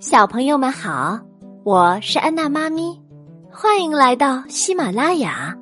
[0.00, 1.18] 小朋友们好，
[1.64, 2.96] 我是安娜妈咪，
[3.50, 5.58] 欢迎来到喜马拉雅。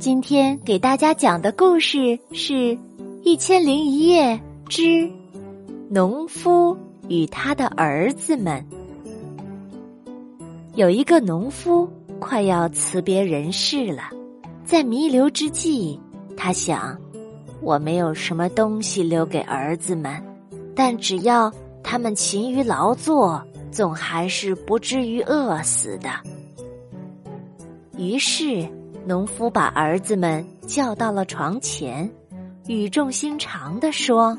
[0.00, 2.52] 今天给大家讲的故事是
[3.22, 4.36] 《一千零一夜
[4.68, 5.08] 之
[5.88, 6.76] 农夫
[7.08, 8.60] 与他的儿子们》。
[10.74, 11.88] 有一个农夫
[12.18, 14.10] 快要辞别人世了，
[14.64, 15.96] 在弥留之际，
[16.36, 16.98] 他想：
[17.62, 20.20] 我没有什么东西留给儿子们，
[20.74, 21.48] 但只要……
[21.88, 23.40] 他们勤于劳作，
[23.70, 26.10] 总还是不至于饿死的。
[27.96, 28.68] 于是，
[29.06, 32.10] 农夫把儿子们叫到了床前，
[32.66, 34.36] 语重心长的说：“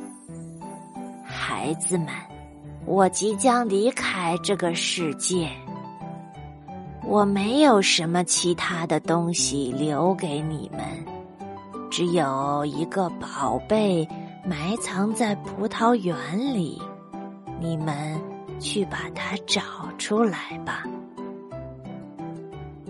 [1.24, 2.10] 孩子们，
[2.86, 5.50] 我即将离开这个世界，
[7.06, 10.82] 我没有什么其他的东西留给你们，
[11.90, 14.06] 只有一个宝贝
[14.46, 16.14] 埋藏在葡萄园
[16.54, 16.82] 里。”
[17.60, 18.20] 你们
[18.60, 19.62] 去把它找
[19.98, 20.84] 出来吧。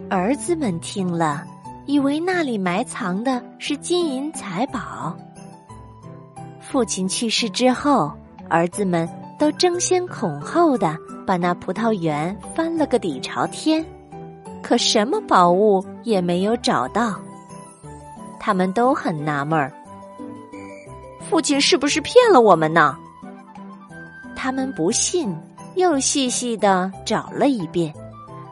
[0.10, 1.46] 儿子们听了，
[1.86, 5.16] 以为那里埋藏的是金银财宝。
[6.60, 8.12] 父亲去世之后，
[8.50, 9.08] 儿子们
[9.40, 13.86] 都争先恐后的把那葡萄园翻了个底朝天，
[14.62, 17.20] 可什么宝物也没有找到。
[18.40, 19.72] 他们都很纳闷儿，
[21.30, 22.98] 父亲是不是骗了我们呢？
[24.38, 25.36] 他们不信，
[25.74, 27.92] 又细细的找了一遍，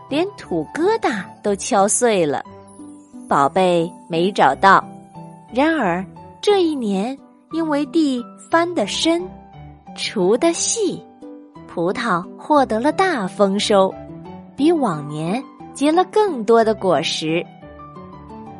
[0.09, 2.43] 连土疙瘩都敲碎了，
[3.29, 4.83] 宝贝没找到。
[5.53, 6.03] 然而
[6.41, 7.15] 这一年，
[7.51, 8.19] 因为地
[8.49, 9.21] 翻得深，
[9.95, 10.99] 锄得细，
[11.67, 13.93] 葡萄获得了大丰收，
[14.55, 15.41] 比往年
[15.73, 17.45] 结了更多的果实。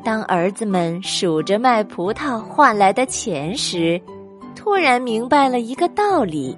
[0.04, 4.00] 当儿子们数着卖葡萄换来的钱时，
[4.56, 6.56] 突然明白了一个道理。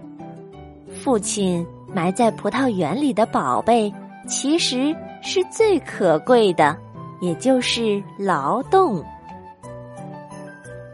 [1.03, 3.93] 父亲埋在葡萄园里的宝贝，
[4.27, 6.75] 其实是最可贵的，
[7.21, 9.03] 也就是劳动。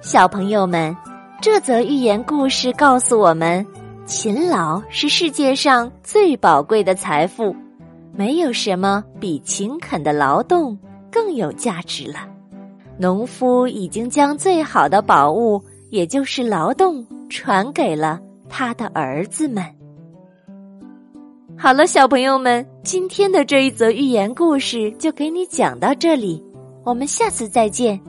[0.01, 0.95] 小朋友们，
[1.41, 3.65] 这则寓言故事告诉我们，
[4.05, 7.55] 勤劳是世界上最宝贵的财富，
[8.11, 10.77] 没有什么比勤恳的劳动
[11.11, 12.27] 更有价值了。
[12.97, 15.59] 农夫已经将最好的宝物，
[15.89, 19.63] 也就是劳动，传给了他的儿子们。
[21.57, 26.43] 好了，小朋友们，今天的这一则寓言故事就给你讲到这里，
[26.83, 27.99] 我们下次再见。